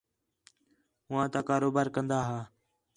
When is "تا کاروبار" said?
1.33-1.87